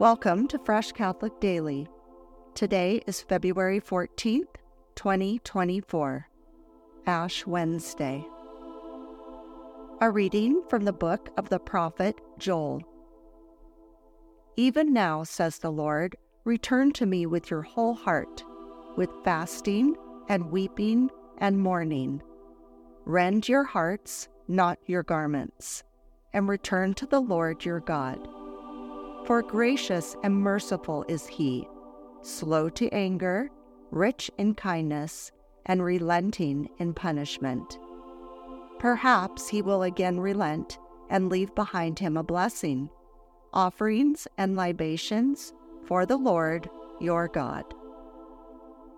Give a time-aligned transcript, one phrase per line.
[0.00, 1.86] Welcome to Fresh Catholic Daily.
[2.54, 4.46] Today is February 14th,
[4.94, 6.26] 2024,
[7.06, 8.24] Ash Wednesday.
[10.00, 12.80] A reading from the book of the prophet Joel.
[14.56, 18.42] Even now, says the Lord, return to me with your whole heart,
[18.96, 19.96] with fasting
[20.30, 22.22] and weeping and mourning.
[23.04, 25.84] Rend your hearts, not your garments,
[26.32, 28.26] and return to the Lord your God
[29.30, 31.64] for gracious and merciful is he,
[32.20, 33.48] slow to anger,
[33.92, 35.30] rich in kindness,
[35.66, 37.78] and relenting in punishment.
[38.80, 40.80] Perhaps he will again relent
[41.10, 42.90] and leave behind him a blessing,
[43.52, 45.52] offerings and libations
[45.86, 46.68] for the Lord
[46.98, 47.64] your God.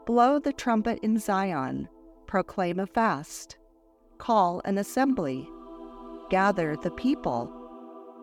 [0.06, 1.90] Blow the trumpet in Zion,
[2.26, 3.59] proclaim a fast,
[4.16, 5.46] call an assembly,
[6.30, 7.62] gather the people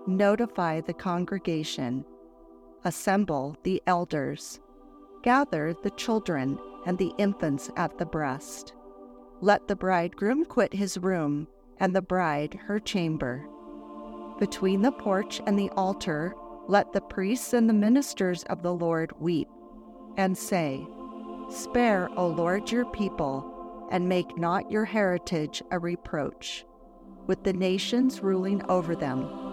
[0.08, 2.06] notify the congregation,
[2.84, 4.60] assemble the elders,
[5.24, 8.74] gather the children and the infants at the breast.
[9.42, 11.48] Let the bridegroom quit his room,
[11.78, 13.48] and the bride her chamber.
[14.40, 16.34] Between the porch and the altar,
[16.68, 19.48] let the priests and the ministers of the Lord weep,
[20.18, 20.86] and say,
[21.50, 26.66] Spare, O Lord, your people, and make not your heritage a reproach,
[27.28, 29.49] with the nations ruling over them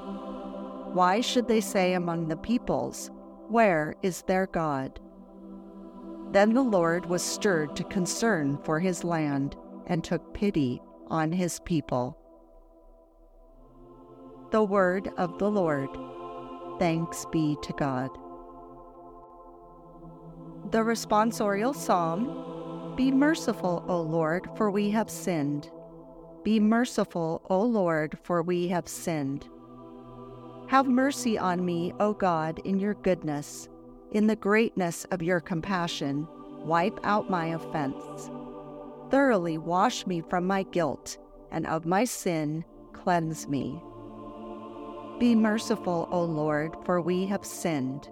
[0.97, 3.11] why should they say among the peoples,
[3.49, 4.99] Where is their God?
[6.33, 9.57] Then the Lord was stirred to concern for his land
[9.89, 12.17] and took pity on his people.
[14.53, 15.91] The word of the Lord.
[16.79, 18.11] Thanks be to God.
[20.71, 25.71] The responsorial psalm Be merciful, O Lord, for we have sinned.
[26.43, 29.47] Be merciful, O Lord, for we have sinned.
[30.69, 33.69] Have mercy on me, O God, in your goodness.
[34.11, 36.27] In the greatness of your compassion,
[36.59, 38.31] wipe out my offense.
[39.09, 41.19] Thoroughly wash me from my guilt,
[41.53, 43.81] and of my sin cleanse me.
[45.21, 48.09] Be merciful, O Lord, for we have sinned.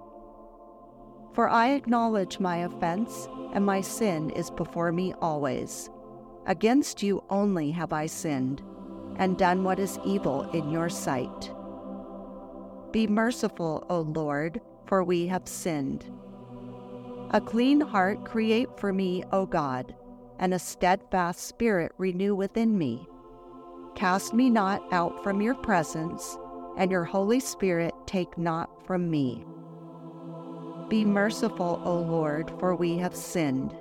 [1.32, 5.90] For I acknowledge my offense, and my sin is before me always.
[6.46, 8.62] Against you only have I sinned,
[9.16, 11.50] and done what is evil in your sight
[12.94, 16.08] be merciful, O Lord, for we have sinned.
[17.30, 19.92] A clean heart create for me, O God,
[20.38, 23.08] and a steadfast spirit renew within me.
[23.96, 26.38] Cast me not out from your presence,
[26.78, 29.44] and your Holy Spirit take not from me.
[30.88, 33.74] Be merciful, O Lord, for we have sinned.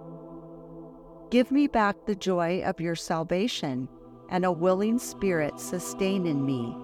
[1.29, 3.89] Give me back the joy of your salvation,
[4.29, 6.75] and a willing spirit sustain in me.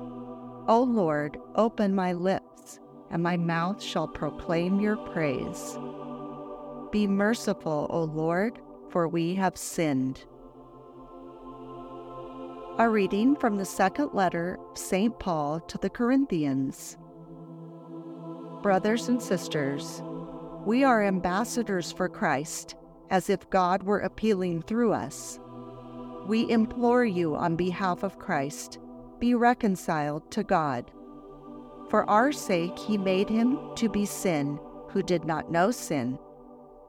[0.70, 5.76] O Lord, open my lips, and my mouth shall proclaim your praise.
[6.92, 8.60] Be merciful, O Lord,
[8.92, 10.26] for we have sinned.
[12.78, 15.18] A reading from the second letter of St.
[15.18, 17.00] Paul to the Corinthians.
[18.62, 20.04] Brothers and sisters,
[20.68, 22.76] we are ambassadors for Christ,
[23.10, 25.40] as if God were appealing through us.
[26.28, 28.78] We implore you on behalf of Christ
[29.20, 30.92] be reconciled to God.
[31.90, 34.60] For our sake, he made him to be sin
[34.90, 36.18] who did not know sin,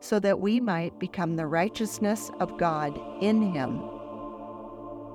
[0.00, 3.82] so that we might become the righteousness of God in him.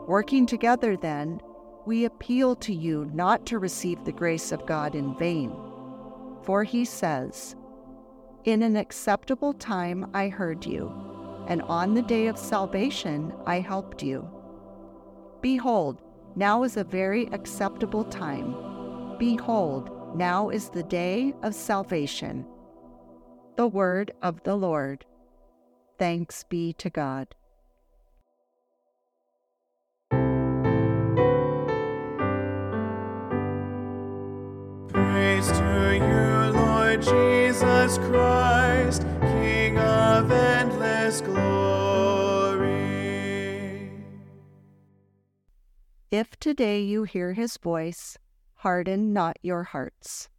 [0.08, 1.42] Working together, then,
[1.86, 5.56] we appeal to you not to receive the grace of God in vain.
[6.44, 7.56] For he says,
[8.44, 10.92] In an acceptable time I heard you,
[11.48, 14.30] and on the day of salvation I helped you.
[15.42, 16.02] Behold,
[16.36, 18.56] now is a very acceptable time.
[19.18, 22.46] Behold, now is the day of salvation.
[23.56, 25.06] The word of the Lord.
[25.98, 27.36] Thanks be to God.
[34.90, 38.45] Praise to you, Lord Jesus Christ,
[46.12, 48.20] If today you hear his voice,
[48.58, 50.30] harden not your hearts.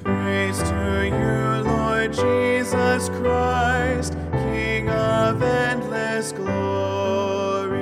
[0.00, 7.80] Praise to you, Lord Jesus Christ, King of endless glory.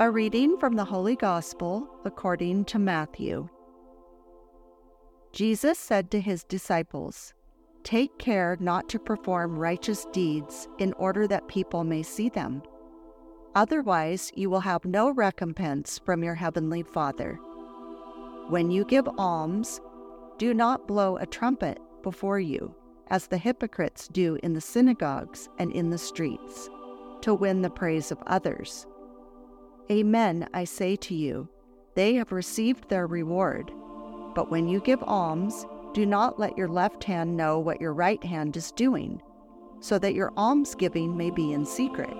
[0.00, 3.50] A reading from the Holy Gospel according to Matthew.
[5.32, 7.34] Jesus said to his disciples,
[7.84, 12.62] Take care not to perform righteous deeds in order that people may see them.
[13.54, 17.34] Otherwise, you will have no recompense from your heavenly Father.
[18.48, 19.80] When you give alms,
[20.38, 22.74] do not blow a trumpet before you,
[23.08, 26.68] as the hypocrites do in the synagogues and in the streets,
[27.20, 28.86] to win the praise of others.
[29.92, 31.48] Amen, I say to you,
[31.94, 33.70] they have received their reward.
[34.34, 35.64] But when you give alms,
[35.94, 39.22] do not let your left hand know what your right hand is doing,
[39.80, 42.14] so that your almsgiving may be in secret.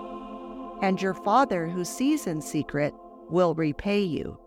[0.80, 2.94] And your Father who sees in secret
[3.28, 4.38] will repay you.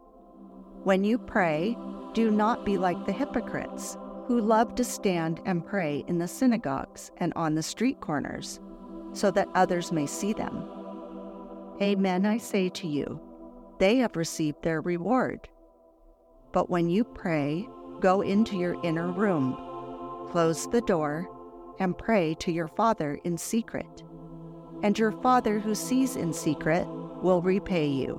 [0.83, 1.77] When you pray,
[2.13, 3.97] do not be like the hypocrites,
[4.27, 8.59] who love to stand and pray in the synagogues and on the street corners,
[9.13, 10.69] so that others may see them.
[11.81, 13.19] Amen, I say to you,
[13.79, 15.47] they have received their reward.
[16.51, 17.67] But when you pray,
[17.99, 21.27] go into your inner room, close the door,
[21.79, 24.03] and pray to your Father in secret.
[24.83, 28.15] And your Father who sees in secret will repay you.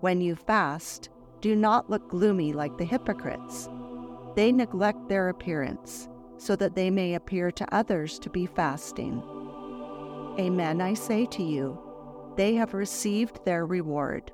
[0.00, 3.68] When you fast, do not look gloomy like the hypocrites.
[4.34, 6.08] They neglect their appearance,
[6.38, 9.22] so that they may appear to others to be fasting.
[10.38, 11.80] Amen, I say to you,
[12.36, 14.32] they have received their reward.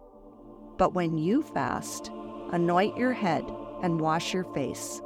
[0.78, 2.10] But when you fast,
[2.52, 3.44] anoint your head
[3.82, 5.02] and wash your face,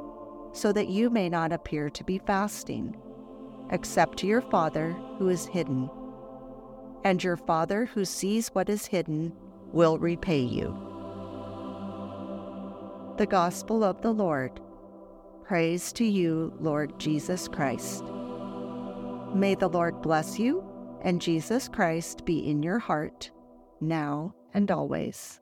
[0.53, 2.95] so that you may not appear to be fasting,
[3.71, 5.89] except to your Father who is hidden.
[7.03, 9.33] And your Father who sees what is hidden
[9.71, 10.75] will repay you.
[13.17, 14.61] The Gospel of the Lord.
[15.43, 18.03] Praise to you, Lord Jesus Christ.
[19.33, 20.63] May the Lord bless you
[21.01, 23.31] and Jesus Christ be in your heart,
[23.79, 25.39] now and always.